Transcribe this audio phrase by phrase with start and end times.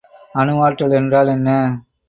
[0.35, 1.49] அணுவாற்றல் என்றால் என்ன?